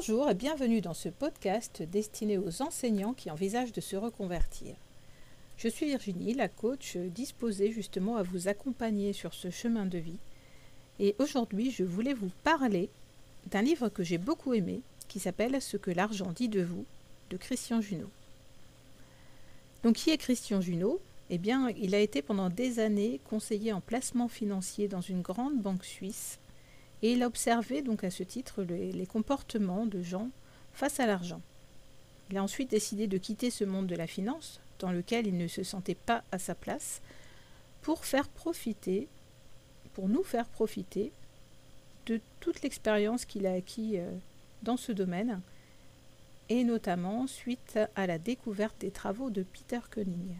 Bonjour 0.00 0.30
et 0.30 0.34
bienvenue 0.34 0.80
dans 0.80 0.94
ce 0.94 1.08
podcast 1.08 1.82
destiné 1.82 2.38
aux 2.38 2.62
enseignants 2.62 3.14
qui 3.14 3.32
envisagent 3.32 3.72
de 3.72 3.80
se 3.80 3.96
reconvertir. 3.96 4.76
Je 5.56 5.66
suis 5.66 5.86
Virginie, 5.86 6.34
la 6.34 6.46
coach 6.46 6.96
disposée 6.96 7.72
justement 7.72 8.16
à 8.16 8.22
vous 8.22 8.46
accompagner 8.46 9.12
sur 9.12 9.34
ce 9.34 9.50
chemin 9.50 9.86
de 9.86 9.98
vie. 9.98 10.20
Et 11.00 11.16
aujourd'hui, 11.18 11.72
je 11.72 11.82
voulais 11.82 12.14
vous 12.14 12.30
parler 12.44 12.90
d'un 13.50 13.60
livre 13.60 13.88
que 13.88 14.04
j'ai 14.04 14.18
beaucoup 14.18 14.54
aimé 14.54 14.82
qui 15.08 15.18
s'appelle 15.18 15.60
Ce 15.60 15.76
que 15.76 15.90
l'argent 15.90 16.30
dit 16.30 16.48
de 16.48 16.62
vous 16.62 16.84
de 17.30 17.36
Christian 17.36 17.80
Junot. 17.80 18.10
Donc 19.82 19.96
qui 19.96 20.10
est 20.10 20.18
Christian 20.18 20.60
Junot? 20.60 21.00
Eh 21.28 21.38
bien, 21.38 21.70
il 21.70 21.96
a 21.96 21.98
été 21.98 22.22
pendant 22.22 22.50
des 22.50 22.78
années 22.78 23.18
conseiller 23.28 23.72
en 23.72 23.80
placement 23.80 24.28
financier 24.28 24.86
dans 24.86 25.00
une 25.00 25.22
grande 25.22 25.60
banque 25.60 25.84
suisse 25.84 26.38
et 27.02 27.12
il 27.12 27.22
a 27.22 27.26
observé 27.26 27.82
donc 27.82 28.04
à 28.04 28.10
ce 28.10 28.22
titre 28.22 28.62
les, 28.62 29.06
comportements 29.06 29.86
de 29.86 30.02
gens 30.02 30.30
face 30.72 31.00
à 31.00 31.06
l'argent. 31.06 31.40
Il 32.30 32.36
a 32.36 32.42
ensuite 32.42 32.70
décidé 32.70 33.06
de 33.06 33.18
quitter 33.18 33.50
ce 33.50 33.64
monde 33.64 33.86
de 33.86 33.94
la 33.94 34.06
finance, 34.06 34.60
dans 34.78 34.92
lequel 34.92 35.26
il 35.26 35.36
ne 35.36 35.48
se 35.48 35.62
sentait 35.62 35.94
pas 35.94 36.22
à 36.32 36.38
sa 36.38 36.54
place, 36.54 37.00
pour 37.82 38.04
faire 38.04 38.28
profiter, 38.28 39.08
pour 39.94 40.08
nous 40.08 40.22
faire 40.22 40.46
profiter 40.46 41.12
de 42.06 42.20
toute 42.40 42.62
l'expérience 42.62 43.24
qu'il 43.24 43.46
a 43.46 43.52
acquis 43.52 43.98
euh, 43.98 44.10
dans 44.62 44.76
ce 44.76 44.92
domaine, 44.92 45.40
et 46.48 46.64
notamment 46.64 47.26
suite 47.26 47.78
à 47.94 48.06
la 48.06 48.18
découverte 48.18 48.80
des 48.80 48.90
travaux 48.90 49.30
de 49.30 49.42
Peter 49.42 49.80
Koenig. 49.90 50.36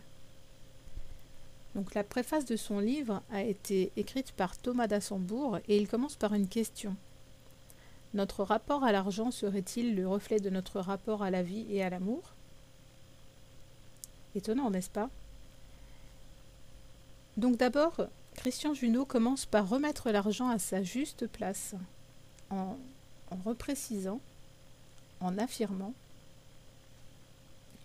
Donc 1.74 1.94
la 1.94 2.04
préface 2.04 2.44
de 2.44 2.56
son 2.56 2.78
livre 2.78 3.22
a 3.30 3.42
été 3.42 3.92
écrite 3.96 4.32
par 4.32 4.56
Thomas 4.56 4.86
d'Assembourg 4.86 5.58
et 5.68 5.76
il 5.76 5.86
commence 5.86 6.16
par 6.16 6.34
une 6.34 6.48
question. 6.48 6.96
Notre 8.14 8.42
rapport 8.42 8.84
à 8.84 8.92
l'argent 8.92 9.30
serait-il 9.30 9.94
le 9.94 10.08
reflet 10.08 10.40
de 10.40 10.50
notre 10.50 10.80
rapport 10.80 11.22
à 11.22 11.30
la 11.30 11.42
vie 11.42 11.66
et 11.70 11.82
à 11.82 11.90
l'amour? 11.90 12.22
Étonnant, 14.34 14.70
n'est-ce 14.70 14.90
pas? 14.90 15.10
Donc 17.36 17.56
d'abord, 17.56 18.08
Christian 18.34 18.72
Junot 18.72 19.04
commence 19.04 19.46
par 19.46 19.68
remettre 19.68 20.10
l'argent 20.10 20.48
à 20.48 20.58
sa 20.58 20.82
juste 20.82 21.26
place, 21.26 21.74
en, 22.50 22.76
en 23.30 23.36
reprécisant, 23.44 24.20
en 25.20 25.36
affirmant 25.38 25.92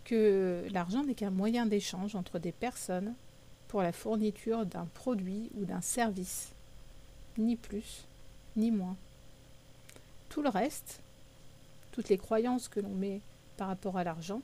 que 0.05 0.65
l'argent 0.71 1.03
n'est 1.03 1.15
qu'un 1.15 1.29
moyen 1.29 1.65
d'échange 1.65 2.15
entre 2.15 2.39
des 2.39 2.51
personnes 2.51 3.13
pour 3.73 3.81
la 3.81 3.91
fourniture 3.91 4.67
d'un 4.67 4.85
produit 4.93 5.49
ou 5.55 5.65
d'un 5.65 5.81
service, 5.81 6.49
ni 7.39 7.55
plus, 7.55 8.03
ni 8.55 8.69
moins. 8.69 8.95
Tout 10.29 10.43
le 10.43 10.49
reste, 10.49 10.99
toutes 11.91 12.09
les 12.09 12.19
croyances 12.19 12.67
que 12.67 12.79
l'on 12.79 12.93
met 12.93 13.19
par 13.57 13.69
rapport 13.69 13.97
à 13.97 14.03
l'argent, 14.03 14.43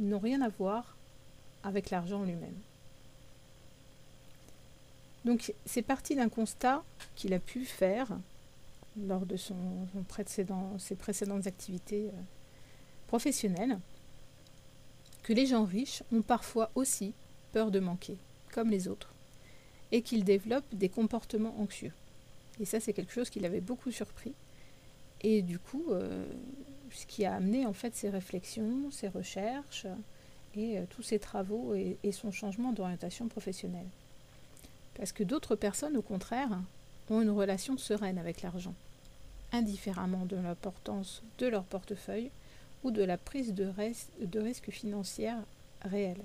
n'ont 0.00 0.18
rien 0.18 0.42
à 0.42 0.48
voir 0.48 0.96
avec 1.62 1.90
l'argent 1.90 2.24
lui-même. 2.24 2.58
Donc 5.24 5.54
c'est 5.66 5.82
parti 5.82 6.16
d'un 6.16 6.28
constat 6.28 6.82
qu'il 7.14 7.32
a 7.32 7.38
pu 7.38 7.64
faire 7.64 8.08
lors 9.06 9.24
de 9.24 9.36
ses 9.36 10.96
précédentes 10.96 11.46
activités 11.46 12.08
euh, 12.08 12.22
professionnelles, 13.06 13.78
que 15.26 15.32
les 15.32 15.46
gens 15.46 15.64
riches 15.64 16.04
ont 16.12 16.22
parfois 16.22 16.70
aussi 16.76 17.12
peur 17.52 17.72
de 17.72 17.80
manquer, 17.80 18.16
comme 18.52 18.70
les 18.70 18.86
autres, 18.86 19.12
et 19.90 20.00
qu'ils 20.00 20.22
développent 20.22 20.72
des 20.72 20.88
comportements 20.88 21.60
anxieux. 21.60 21.90
Et 22.60 22.64
ça, 22.64 22.78
c'est 22.78 22.92
quelque 22.92 23.12
chose 23.12 23.28
qui 23.28 23.40
l'avait 23.40 23.60
beaucoup 23.60 23.90
surpris. 23.90 24.34
Et 25.22 25.42
du 25.42 25.58
coup, 25.58 25.86
euh, 25.90 26.24
ce 26.92 27.06
qui 27.06 27.24
a 27.24 27.34
amené 27.34 27.66
en 27.66 27.72
fait 27.72 27.96
ses 27.96 28.08
réflexions, 28.08 28.92
ses 28.92 29.08
recherches 29.08 29.88
et 30.54 30.78
euh, 30.78 30.84
tous 30.90 31.02
ses 31.02 31.18
travaux 31.18 31.74
et, 31.74 31.98
et 32.04 32.12
son 32.12 32.30
changement 32.30 32.72
d'orientation 32.72 33.26
professionnelle. 33.26 33.88
Parce 34.94 35.10
que 35.10 35.24
d'autres 35.24 35.56
personnes, 35.56 35.96
au 35.96 36.02
contraire, 36.02 36.56
ont 37.10 37.20
une 37.20 37.30
relation 37.30 37.76
sereine 37.78 38.18
avec 38.18 38.42
l'argent, 38.42 38.74
indifféremment 39.52 40.24
de 40.24 40.36
l'importance 40.36 41.24
de 41.38 41.48
leur 41.48 41.64
portefeuille 41.64 42.30
de 42.90 43.02
la 43.02 43.18
prise 43.18 43.54
de, 43.54 44.38
risque 44.38 44.70
financière 44.70 45.38
réelle. 45.82 46.22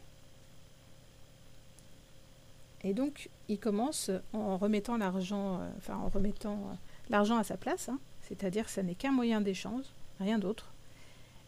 Et 2.83 2.93
donc, 2.93 3.29
il 3.47 3.59
commence 3.59 4.09
en 4.33 4.57
remettant 4.57 4.97
l'argent, 4.97 5.59
euh, 5.61 5.93
en 5.93 6.09
remettant 6.09 6.55
euh, 6.55 6.73
l'argent 7.09 7.37
à 7.37 7.43
sa 7.43 7.57
place, 7.57 7.89
hein, 7.89 7.99
c'est-à-dire 8.27 8.65
que 8.65 8.71
ça 8.71 8.81
n'est 8.81 8.95
qu'un 8.95 9.11
moyen 9.11 9.39
d'échange, 9.39 9.85
rien 10.19 10.39
d'autre. 10.39 10.71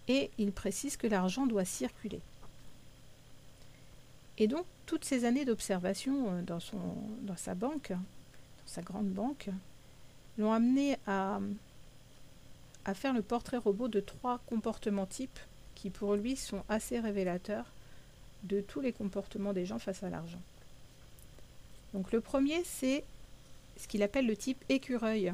Et 0.07 0.29
il 0.37 0.51
précise 0.51 0.95
que 0.95 1.07
l'argent 1.07 1.47
doit 1.47 1.65
circuler. 1.65 2.21
Et 4.37 4.47
donc, 4.47 4.65
toutes 4.85 5.05
ces 5.05 5.25
années 5.25 5.45
d'observation 5.45 6.29
euh, 6.29 6.41
dans, 6.43 6.59
dans 7.21 7.37
sa 7.37 7.55
banque, 7.55 7.89
dans 7.91 8.67
sa 8.67 8.81
grande 8.83 9.09
banque, 9.09 9.49
l'ont 10.37 10.53
amené 10.53 10.97
à, 11.07 11.39
à 12.85 12.93
faire 12.93 13.13
le 13.13 13.21
portrait 13.21 13.57
robot 13.57 13.87
de 13.87 13.99
trois 13.99 14.39
comportements 14.47 15.05
types 15.05 15.39
qui 15.75 15.89
pour 15.89 16.15
lui 16.15 16.35
sont 16.35 16.63
assez 16.69 16.99
révélateurs 16.99 17.65
de 18.43 18.61
tous 18.61 18.81
les 18.81 18.91
comportements 18.91 19.53
des 19.53 19.65
gens 19.65 19.79
face 19.79 20.03
à 20.03 20.09
l'argent. 20.09 20.41
Donc 21.93 22.11
le 22.11 22.21
premier, 22.21 22.63
c'est 22.63 23.03
ce 23.77 23.87
qu'il 23.87 24.03
appelle 24.03 24.27
le 24.27 24.35
type 24.35 24.63
écureuil. 24.69 25.33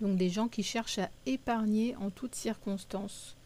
Donc 0.00 0.16
des 0.16 0.30
gens 0.30 0.48
qui 0.48 0.62
cherchent 0.62 0.98
à 0.98 1.10
épargner 1.26 1.94
en 1.96 2.10
toutes 2.10 2.34
circonstances. 2.34 3.36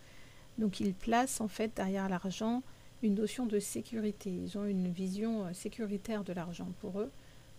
Donc 0.58 0.81
ils 0.81 0.94
placent 0.94 1.41
en 1.41 1.48
fait 1.48 1.75
derrière 1.75 2.08
l'argent 2.08 2.62
une 3.02 3.16
notion 3.16 3.46
de 3.46 3.58
sécurité. 3.58 4.31
Ils 4.31 4.56
ont 4.56 4.64
une 4.64 4.91
vision 4.91 5.44
euh, 5.44 5.52
sécuritaire 5.52 6.25
de 6.25 6.32
l'argent. 6.32 6.69
Pour 6.81 7.00
eux, 7.00 7.10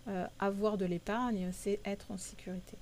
euh, 0.08 0.26
avoir 0.40 0.76
de 0.76 0.86
l'épargne, 0.86 1.50
c'est 1.52 1.78
être 1.84 2.10
en 2.10 2.16
sécurité. 2.16 2.76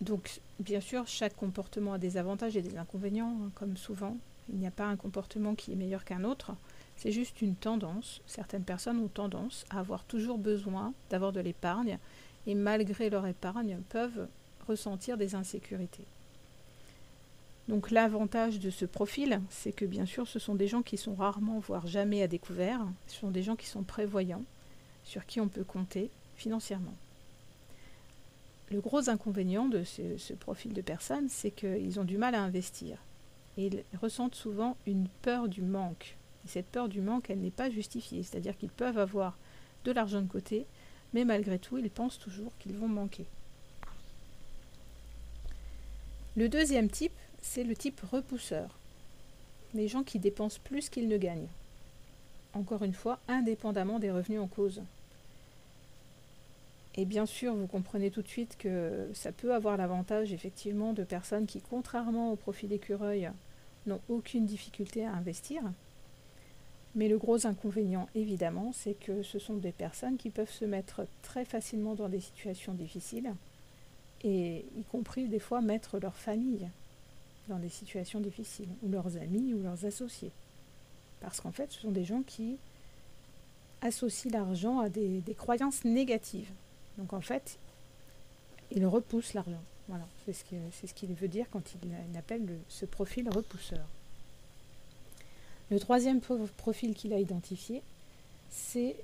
Donc, 0.00 0.40
bien 0.58 0.80
sûr, 0.80 1.06
chaque 1.06 1.36
comportement 1.36 1.92
a 1.92 1.98
des 1.98 2.16
avantages 2.16 2.56
et 2.56 2.62
des 2.62 2.78
inconvénients, 2.78 3.36
hein, 3.42 3.50
comme 3.54 3.76
souvent. 3.76 4.16
Il 4.52 4.58
n'y 4.58 4.66
a 4.66 4.72
pas 4.72 4.86
un 4.86 4.96
comportement 4.96 5.54
qui 5.54 5.72
est 5.72 5.76
meilleur 5.76 6.04
qu'un 6.04 6.24
autre. 6.24 6.52
C'est 6.96 7.12
juste 7.12 7.40
une 7.42 7.54
tendance. 7.54 8.20
Certaines 8.26 8.64
personnes 8.64 8.98
ont 8.98 9.08
tendance 9.08 9.64
à 9.70 9.78
avoir 9.78 10.04
toujours 10.04 10.38
besoin 10.38 10.92
d'avoir 11.10 11.32
de 11.32 11.40
l'épargne 11.40 11.98
et 12.46 12.54
malgré 12.54 13.10
leur 13.10 13.26
épargne 13.26 13.78
peuvent 13.88 14.26
ressentir 14.66 15.16
des 15.16 15.34
insécurités. 15.34 16.04
Donc 17.68 17.90
l'avantage 17.90 18.58
de 18.58 18.70
ce 18.70 18.84
profil, 18.84 19.40
c'est 19.48 19.72
que 19.72 19.84
bien 19.84 20.04
sûr 20.04 20.26
ce 20.26 20.38
sont 20.38 20.54
des 20.54 20.66
gens 20.66 20.82
qui 20.82 20.96
sont 20.96 21.14
rarement, 21.14 21.58
voire 21.60 21.86
jamais 21.86 22.22
à 22.22 22.26
découvert. 22.26 22.84
Ce 23.06 23.20
sont 23.20 23.30
des 23.30 23.42
gens 23.42 23.56
qui 23.56 23.66
sont 23.66 23.82
prévoyants, 23.82 24.44
sur 25.04 25.24
qui 25.24 25.40
on 25.40 25.48
peut 25.48 25.64
compter 25.64 26.10
financièrement. 26.36 26.94
Le 28.70 28.80
gros 28.80 29.10
inconvénient 29.10 29.68
de 29.68 29.82
ce, 29.82 30.32
profil 30.34 30.72
de 30.72 30.80
personnes, 30.80 31.28
c'est 31.28 31.50
qu'ils 31.50 31.98
ont 31.98 32.04
du 32.04 32.18
mal 32.18 32.36
à 32.36 32.42
investir. 32.42 32.98
Ils 33.56 33.82
ressentent 34.00 34.36
souvent 34.36 34.76
une 34.86 35.08
peur 35.22 35.48
du 35.48 35.62
manque. 35.62 36.16
Et 36.44 36.48
cette 36.48 36.66
peur 36.66 36.88
du 36.88 37.00
manque, 37.00 37.30
elle 37.30 37.40
n'est 37.40 37.50
pas 37.50 37.68
justifiée. 37.68 38.22
C'est-à-dire 38.22 38.56
qu'ils 38.56 38.70
peuvent 38.70 38.98
avoir 38.98 39.36
de 39.84 39.90
l'argent 39.90 40.22
de 40.22 40.28
côté, 40.28 40.66
mais 41.12 41.24
malgré 41.24 41.58
tout, 41.58 41.78
ils 41.78 41.90
pensent 41.90 42.18
toujours 42.18 42.52
qu'ils 42.58 42.76
vont 42.76 42.88
manquer. 42.88 43.26
Le 46.36 46.48
deuxième 46.48 46.88
type, 46.88 47.12
c'est 47.42 47.64
le 47.64 47.74
type 47.74 48.00
repousseur. 48.12 48.78
Les 49.74 49.88
gens 49.88 50.04
qui 50.04 50.20
dépensent 50.20 50.60
plus 50.62 50.88
qu'ils 50.88 51.08
ne 51.08 51.18
gagnent. 51.18 51.48
Encore 52.52 52.84
une 52.84 52.94
fois, 52.94 53.18
indépendamment 53.26 53.98
des 53.98 54.12
revenus 54.12 54.40
en 54.40 54.46
cause. 54.46 54.82
Et 56.96 57.04
bien 57.04 57.24
sûr, 57.24 57.54
vous 57.54 57.68
comprenez 57.68 58.10
tout 58.10 58.22
de 58.22 58.28
suite 58.28 58.56
que 58.58 59.08
ça 59.14 59.30
peut 59.30 59.54
avoir 59.54 59.76
l'avantage 59.76 60.32
effectivement 60.32 60.92
de 60.92 61.04
personnes 61.04 61.46
qui, 61.46 61.60
contrairement 61.60 62.32
au 62.32 62.36
profil 62.36 62.68
d'écureuil, 62.68 63.30
n'ont 63.86 64.00
aucune 64.08 64.44
difficulté 64.44 65.06
à 65.06 65.12
investir. 65.12 65.62
Mais 66.96 67.08
le 67.08 67.18
gros 67.18 67.46
inconvénient, 67.46 68.08
évidemment, 68.16 68.72
c'est 68.72 68.94
que 68.94 69.22
ce 69.22 69.38
sont 69.38 69.54
des 69.54 69.70
personnes 69.70 70.16
qui 70.16 70.30
peuvent 70.30 70.50
se 70.50 70.64
mettre 70.64 71.06
très 71.22 71.44
facilement 71.44 71.94
dans 71.94 72.08
des 72.08 72.20
situations 72.20 72.74
difficiles, 72.74 73.32
et 74.22 74.64
y 74.76 74.82
compris 74.90 75.28
des 75.28 75.38
fois 75.38 75.60
mettre 75.60 75.98
leur 75.98 76.16
famille 76.16 76.68
dans 77.48 77.58
des 77.58 77.68
situations 77.68 78.20
difficiles, 78.20 78.68
ou 78.82 78.90
leurs 78.90 79.16
amis 79.16 79.54
ou 79.54 79.62
leurs 79.62 79.84
associés. 79.84 80.32
Parce 81.20 81.40
qu'en 81.40 81.52
fait, 81.52 81.70
ce 81.70 81.80
sont 81.80 81.92
des 81.92 82.04
gens 82.04 82.22
qui 82.22 82.56
associent 83.80 84.32
l'argent 84.32 84.80
à 84.80 84.88
des, 84.88 85.20
des 85.20 85.34
croyances 85.34 85.84
négatives. 85.84 86.50
Donc 87.00 87.14
en 87.14 87.20
fait, 87.20 87.58
il 88.70 88.86
repousse 88.86 89.34
l'argent. 89.34 89.62
Voilà, 89.88 90.06
c'est 90.24 90.32
ce 90.86 90.94
qu'il 90.94 91.14
veut 91.14 91.28
dire 91.28 91.46
quand 91.50 91.62
il, 91.82 92.16
appelle 92.16 92.46
ce 92.68 92.84
profil 92.84 93.28
repousseur. 93.28 93.84
Le 95.70 95.80
troisième 95.80 96.20
profil 96.20 96.94
qu'il 96.94 97.12
a 97.12 97.18
identifié, 97.18 97.82
c'est, 98.50 98.94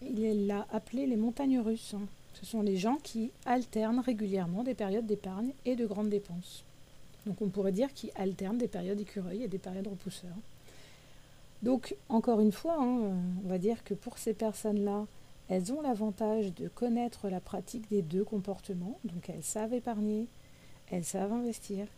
il 0.00 0.46
l'a 0.46 0.66
appelé 0.72 1.06
les 1.06 1.16
montagnes 1.16 1.60
russes. 1.60 1.94
Ce 2.34 2.46
sont 2.46 2.62
les 2.62 2.76
gens 2.76 2.96
qui 3.02 3.32
alternent 3.44 4.00
régulièrement 4.00 4.62
des 4.62 4.74
périodes 4.74 5.06
d'épargne 5.06 5.50
et 5.66 5.76
de 5.76 5.86
grandes 5.86 6.08
dépenses. 6.08 6.64
Donc 7.26 7.42
on 7.42 7.48
pourrait 7.48 7.72
dire 7.72 7.92
qu'ils 7.92 8.12
alternent 8.14 8.58
des 8.58 8.68
périodes 8.68 9.00
écureuils 9.00 9.42
et 9.42 9.48
des 9.48 9.58
périodes 9.58 9.88
repousseurs. 9.88 10.36
Donc 11.62 11.94
encore 12.08 12.40
une 12.40 12.52
fois, 12.52 12.76
hein, 12.78 13.14
on 13.44 13.48
va 13.48 13.58
dire 13.58 13.82
que 13.84 13.92
pour 13.92 14.16
ces 14.16 14.32
personnes-là, 14.32 15.06
elles 15.50 15.72
ont 15.72 15.80
l'avantage 15.80 16.54
de 16.54 16.68
connaître 16.68 17.28
la 17.28 17.40
pratique 17.40 17.90
des 17.90 18.02
deux 18.02 18.22
comportements. 18.22 19.00
Donc 19.02 19.28
elles 19.28 19.42
savent 19.42 19.74
épargner, 19.74 20.28
elles 20.90 21.04
savent 21.04 21.32
investir. 21.32 21.88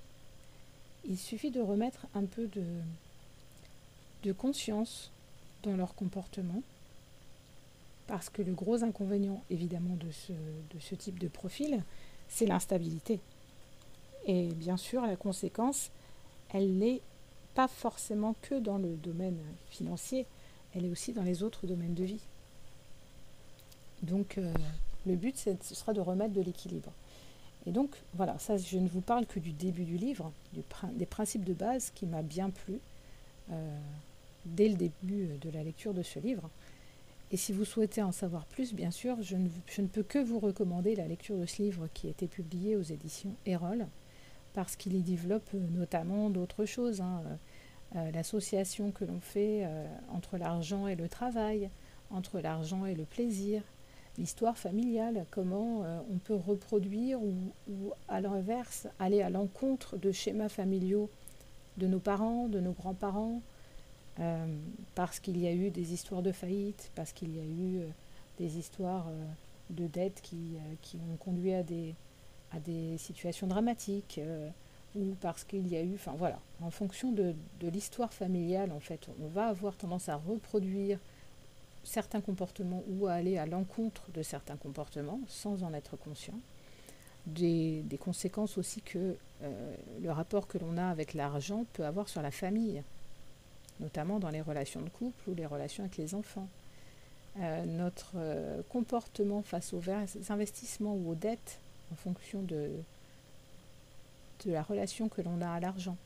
Il 1.04 1.19
suffit 1.19 1.50
de 1.50 1.60
remettre 1.60 2.06
un 2.14 2.25
peu 2.25 2.49
de, 2.49 4.32
conscience 4.32 5.10
dans 5.62 5.76
leur 5.76 5.94
comportement. 5.94 6.62
Parce 8.06 8.31
que 8.31 8.40
le 8.40 8.54
gros 8.54 8.84
inconvénient, 8.84 9.43
évidemment, 9.50 9.96
de 9.96 10.78
ce 10.81 10.94
type 10.94 11.19
de 11.19 11.28
profil, 11.28 11.84
c'est 12.28 12.46
l'instabilité. 12.46 13.20
Et 14.26 14.48
bien 14.55 14.78
sûr, 14.78 15.02
la 15.02 15.16
conséquence, 15.16 15.90
elle 16.55 16.78
n'est 16.78 17.02
pas 17.55 17.69
forcément 17.69 18.34
que 18.40 18.55
dans 18.55 18.78
le 18.78 18.96
domaine 18.96 19.38
financier, 19.69 20.26
elle 20.75 20.87
est 20.87 20.90
aussi 20.90 21.12
dans 21.12 21.22
les 21.22 21.43
autres 21.43 21.66
domaines 21.66 21.94
de 21.94 22.05
vie. 22.05 22.22
Donc, 24.02 24.38
euh, 24.38 24.52
le 25.06 25.16
but, 25.16 25.37
ce 25.37 25.75
sera 25.75 25.93
de 25.93 26.00
remettre 26.00 26.32
de 26.32 26.40
l'équilibre. 26.40 26.93
Et 27.66 27.70
donc, 27.70 27.90
voilà, 28.14 28.38
ça, 28.38 28.56
je 28.56 28.78
ne 28.78 28.88
vous 28.88 29.00
parle 29.00 29.26
que 29.26 29.38
du 29.38 29.52
début 29.52 29.84
du 29.84 29.96
livre, 29.96 30.32
des 30.52 31.06
principes 31.06 31.44
de 31.44 31.54
base 31.54 31.93
qui 31.94 32.06
m'a 32.06 32.22
bien 32.22 32.50
plu 32.50 32.81
euh, 33.50 33.78
dès 34.46 34.69
le 34.69 34.75
début 34.75 35.28
de 35.40 35.50
la 35.50 35.62
lecture 35.62 35.94
de 35.94 36.02
ce 36.02 36.19
livre. 36.19 36.50
Et 37.31 37.37
si 37.37 37.52
vous 37.52 37.64
souhaitez 37.64 38.02
en 38.02 38.12
savoir 38.12 38.44
plus, 38.46 38.75
bien 38.75 38.90
sûr, 38.90 39.16
je 39.22 39.37
ne, 39.37 39.87
peux 39.87 40.02
que 40.02 40.19
vous 40.19 40.38
recommander 40.38 40.96
la 40.96 41.06
lecture 41.06 41.38
de 41.38 41.46
ce 41.46 41.62
livre 41.62 41.88
qui 41.94 42.08
a 42.08 42.10
été 42.10 42.26
publié 42.26 42.76
aux 42.76 42.82
éditions 42.82 43.34
Erol, 43.46 43.87
parce 44.55 44.76
qu'il 44.76 44.94
y 44.94 45.00
développe 45.00 45.48
notamment 45.55 46.28
d'autres 46.28 46.66
choses. 46.66 47.00
Hein, 47.00 47.22
euh, 47.94 48.10
l'association 48.12 48.90
que 48.90 49.05
l'on 49.05 49.20
fait 49.20 49.64
euh, 49.64 49.87
entre 50.12 50.38
l'argent 50.38 50.88
et 50.88 50.96
le 50.96 51.08
travail, 51.08 51.69
entre 52.10 52.40
l'argent 52.40 52.87
et 52.87 52.94
le 52.94 53.05
plaisir, 53.05 53.62
l'histoire 54.19 54.56
familiale, 54.59 55.26
comment 55.31 55.82
euh, 55.85 55.99
on 56.12 56.19
peut 56.19 56.35
reproduire 56.35 57.19
ou, 57.23 57.32
à 58.09 58.20
l'inverse 58.20 58.87
aller 58.99 59.23
à 59.23 59.31
l'encontre 59.31 59.97
de 59.97 60.12
schémas 60.12 60.49
familiaux 60.49 61.09
de 61.79 61.87
nos 61.87 61.99
parents, 61.99 62.49
de 62.49 62.61
nos 62.61 62.73
grands-parents, 62.73 63.41
euh, 64.20 64.47
parce 64.94 65.20
qu'il 65.20 65.38
y 65.38 65.47
a 65.47 65.53
eu 65.53 65.70
des 65.70 65.94
histoires 65.94 66.23
de 66.23 66.32
faillite, 66.32 66.91
parce 66.94 67.12
qu'il 67.12 67.35
y 67.35 67.41
a 67.41 67.44
eu 67.44 67.79
euh, 67.79 67.87
des 68.38 68.59
histoires 68.59 69.06
de 69.70 69.87
dettes 69.87 70.20
qui, 70.23 70.56
qui, 70.82 70.97
ont 70.97 71.17
conduit 71.17 71.55
à 71.55 71.62
des, 71.62 71.94
à 72.53 72.58
des 72.61 72.99
situations 72.99 73.47
dramatiques, 73.47 74.20
ou 74.97 75.15
parce 75.20 75.44
qu'il 75.44 75.69
y 75.69 75.76
a 75.76 75.82
eu, 75.82 75.94
enfin 75.94 76.15
voilà, 76.17 76.38
en 76.62 76.70
fonction 76.70 77.12
de, 77.12 77.35
de 77.61 77.69
l'histoire 77.69 78.12
familiale, 78.12 78.73
en 78.73 78.81
fait, 78.81 79.06
on 79.23 79.29
va 79.29 79.47
avoir 79.47 79.76
tendance 79.76 80.08
à 80.08 80.17
reproduire 80.17 80.99
certains 81.84 82.20
comportements 82.20 82.82
ou 82.88 83.06
à 83.06 83.14
aller 83.14 83.38
à 83.38 83.46
l'encontre 83.46 84.11
de 84.12 84.23
certains 84.23 84.56
comportements 84.56 85.20
sans 85.29 85.62
en 85.62 85.75
être 85.75 85.96
conscient. 85.96 86.38
Des, 87.26 87.84
conséquences 88.00 88.58
aussi 88.58 88.82
que 88.82 89.17
euh, 89.43 89.75
le 90.00 90.11
rapport 90.11 90.49
que 90.49 90.58
l'on 90.58 90.76
a 90.76 90.88
avec 90.88 91.14
l'argent 91.14 91.67
peut 91.73 91.84
avoir 91.84 92.08
sur 92.08 92.20
la 92.20 92.32
famille, 92.32 92.82
notamment 93.79 94.19
dans 94.19 94.31
les 94.31 94.40
relations 94.40 94.82
de 94.82 94.88
couple 94.88 95.31
ou 95.31 95.34
les 95.34 95.46
relations 95.46 95.84
avec 95.84 95.96
les 95.96 96.14
enfants. 96.14 96.49
Euh, 97.40 97.64
notre 97.64 98.12
euh, 98.17 98.61
comportement 98.69 99.43
face 99.43 99.73
aux 99.73 99.82
investissements 100.31 100.94
ou 100.94 101.12
aux 101.12 101.14
dettes 101.14 101.61
en 101.93 101.94
fonction 101.94 102.43
de, 102.43 102.70
de 104.44 104.52
la 104.52 104.62
relation 104.62 105.08
que 105.08 105.23
l'on 105.23 105.40
a 105.40 105.50
à 105.50 105.61
l'argent. 105.61 105.96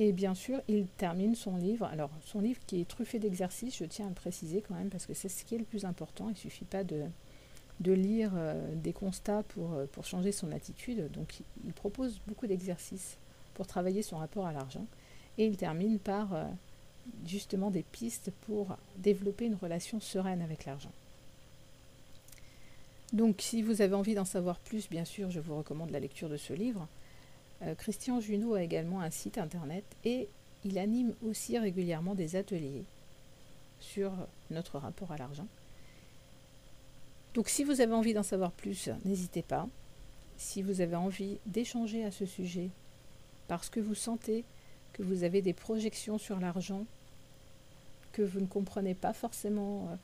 Et 0.00 0.12
bien 0.12 0.34
sûr, 0.34 0.62
il 0.66 0.86
termine 0.86 1.34
son 1.34 1.58
livre. 1.58 1.84
Alors, 1.84 2.08
son 2.24 2.40
livre 2.40 2.58
qui 2.66 2.80
est 2.80 2.88
truffé 2.88 3.18
d'exercices, 3.18 3.76
je 3.76 3.84
tiens 3.84 4.06
à 4.06 4.08
le 4.08 4.14
préciser 4.14 4.64
quand 4.66 4.74
même, 4.74 4.88
parce 4.88 5.04
que 5.04 5.12
c'est 5.12 5.28
ce 5.28 5.44
qui 5.44 5.54
est 5.54 5.58
le 5.58 5.64
plus 5.64 5.84
important. 5.84 6.28
Il 6.28 6.32
ne 6.32 6.36
suffit 6.38 6.64
pas 6.64 6.84
de, 6.84 7.02
de 7.80 7.92
lire 7.92 8.32
euh, 8.34 8.74
des 8.76 8.94
constats 8.94 9.42
pour, 9.42 9.74
euh, 9.74 9.84
pour 9.92 10.06
changer 10.06 10.32
son 10.32 10.52
attitude. 10.52 11.12
Donc, 11.12 11.42
il, 11.66 11.74
propose 11.74 12.18
beaucoup 12.26 12.46
d'exercices 12.46 13.18
pour 13.52 13.66
travailler 13.66 14.00
son 14.00 14.16
rapport 14.16 14.46
à 14.46 14.54
l'argent. 14.54 14.86
Et 15.36 15.44
il 15.44 15.58
termine 15.58 15.98
par 15.98 16.34
euh, 16.34 16.44
justement 17.26 17.70
des 17.70 17.82
pistes 17.82 18.32
pour 18.46 18.78
développer 18.96 19.44
une 19.44 19.56
relation 19.56 20.00
sereine 20.00 20.40
avec 20.40 20.64
l'argent. 20.64 20.92
Donc, 23.12 23.42
si 23.42 23.60
vous 23.60 23.82
avez 23.82 23.94
envie 23.94 24.14
d'en 24.14 24.24
savoir 24.24 24.60
plus, 24.60 24.88
bien 24.88 25.04
sûr, 25.04 25.30
je 25.30 25.40
vous 25.40 25.58
recommande 25.58 25.90
la 25.90 26.00
lecture 26.00 26.30
de 26.30 26.38
ce 26.38 26.54
livre. 26.54 26.88
Euh, 27.62 27.74
Christian 27.74 28.20
Junot 28.20 28.54
a 28.54 28.62
également 28.62 29.00
un 29.00 29.10
site 29.10 29.38
internet 29.38 29.84
et 30.04 30.28
il 30.64 30.78
anime 30.78 31.14
aussi 31.26 31.58
régulièrement 31.58 32.14
des 32.14 32.36
ateliers 32.36 32.84
sur 33.80 34.12
notre 34.50 34.78
rapport 34.78 35.12
à 35.12 35.16
l'argent. 35.16 35.46
Donc 37.34 37.48
si 37.48 37.64
vous 37.64 37.80
avez 37.80 37.92
envie 37.92 38.14
d'en 38.14 38.22
savoir 38.22 38.50
plus, 38.52 38.90
n'hésitez 39.04 39.42
pas. 39.42 39.68
Si 40.36 40.62
vous 40.62 40.80
avez 40.80 40.96
envie 40.96 41.38
d'échanger 41.46 42.04
à 42.04 42.10
ce 42.10 42.26
sujet, 42.26 42.70
parce 43.46 43.68
que 43.68 43.80
vous 43.80 43.94
sentez 43.94 44.44
que 44.92 45.02
vous 45.02 45.22
avez 45.22 45.42
des 45.42 45.52
projections 45.52 46.18
sur 46.18 46.40
l'argent, 46.40 46.84
que 48.12 48.22
vous 48.22 48.40
ne 48.40 48.46
comprenez 48.46 48.94
pas 48.94 49.12
forcément 49.12 49.88
euh, 49.90 49.96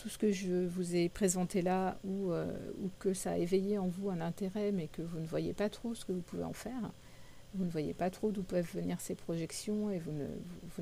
tout 0.00 0.08
ce 0.08 0.16
que 0.16 0.32
je 0.32 0.66
vous 0.66 0.96
ai 0.96 1.10
présenté 1.10 1.60
là 1.60 1.98
ou, 2.04 2.32
euh, 2.32 2.46
ou, 2.82 2.88
que 3.00 3.12
ça 3.12 3.32
a 3.32 3.36
éveillé 3.36 3.76
en 3.76 3.86
vous 3.86 4.08
un 4.08 4.22
intérêt 4.22 4.72
mais 4.72 4.88
que 4.88 5.02
vous 5.02 5.20
ne 5.20 5.26
voyez 5.26 5.52
pas 5.52 5.68
trop 5.68 5.94
ce 5.94 6.06
que 6.06 6.12
vous 6.12 6.22
pouvez 6.22 6.42
en 6.42 6.54
faire, 6.54 6.90
vous 7.52 7.66
ne 7.66 7.70
voyez 7.70 7.92
pas 7.92 8.08
trop 8.08 8.30
d'où 8.30 8.42
peuvent 8.42 8.72
venir 8.72 8.98
ces 8.98 9.14
projections 9.14 9.90
et 9.90 9.98
vous, 9.98 10.12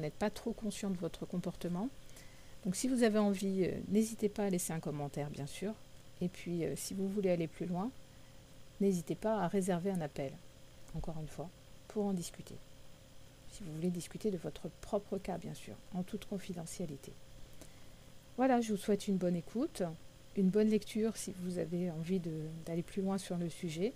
n'êtes 0.00 0.14
pas 0.14 0.30
trop 0.30 0.52
conscient 0.52 0.90
de 0.90 0.96
votre 0.98 1.26
comportement. 1.26 1.88
Donc 2.64 2.76
si 2.76 2.86
vous 2.86 3.02
avez 3.02 3.18
envie, 3.18 3.64
euh, 3.64 3.72
n'hésitez 3.88 4.28
pas 4.28 4.44
à 4.44 4.50
laisser 4.50 4.72
un 4.72 4.78
commentaire 4.78 5.30
bien 5.30 5.48
sûr. 5.48 5.74
Et 6.20 6.28
puis 6.28 6.64
euh, 6.64 6.74
si 6.76 6.94
vous 6.94 7.08
voulez 7.08 7.30
aller 7.30 7.48
plus 7.48 7.66
loin, 7.66 7.90
n'hésitez 8.80 9.16
pas 9.16 9.42
à 9.42 9.48
réserver 9.48 9.90
un 9.90 10.00
appel, 10.00 10.30
encore 10.94 11.18
une 11.20 11.26
fois, 11.26 11.50
pour 11.88 12.04
en 12.04 12.12
discuter. 12.12 12.54
Si 13.50 13.64
vous 13.64 13.72
voulez 13.72 13.90
discuter 13.90 14.30
de 14.30 14.36
votre 14.36 14.68
propre 14.80 15.18
cas 15.18 15.38
bien 15.38 15.54
sûr, 15.54 15.74
en 15.92 16.04
toute 16.04 16.26
confidentialité. 16.26 17.12
Voilà, 18.38 18.60
je 18.60 18.72
vous 18.72 18.78
souhaite 18.78 19.08
une 19.08 19.16
bonne 19.16 19.34
écoute, 19.34 19.82
une 20.36 20.48
bonne 20.48 20.68
lecture 20.68 21.16
si 21.16 21.34
vous 21.40 21.58
avez 21.58 21.90
envie 21.90 22.20
d'aller 22.64 22.82
plus 22.84 23.02
loin 23.02 23.18
sur 23.18 23.36
le 23.36 23.50
sujet. 23.50 23.92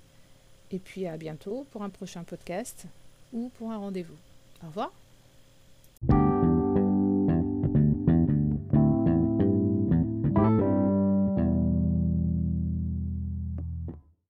Et 0.73 0.81
puis 0.81 1.07
à 1.07 1.17
bientôt 1.17 1.65
pour 1.71 1.85
un 1.85 1.91
prochain 1.91 2.25
podcast 2.25 2.87
ou 3.33 3.53
pour 3.57 3.71
un 3.71 3.77
rendez-vous. 3.77 4.17
Au 4.65 4.67
revoir. 4.67 5.02